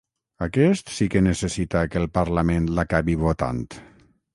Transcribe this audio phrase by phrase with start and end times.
[0.45, 3.67] Aquest sí que necessita que el parlament l’acabi votant.